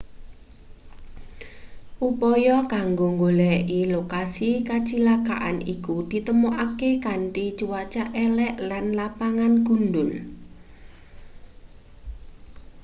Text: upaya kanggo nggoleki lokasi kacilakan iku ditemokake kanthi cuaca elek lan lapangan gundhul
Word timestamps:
upaya 2.09 2.55
kanggo 2.73 3.05
nggoleki 3.15 3.81
lokasi 3.95 4.49
kacilakan 4.69 5.55
iku 5.73 5.95
ditemokake 6.11 6.89
kanthi 7.05 7.45
cuaca 7.59 8.03
elek 8.25 8.55
lan 8.69 8.85
lapangan 8.99 9.53
gundhul 9.67 10.09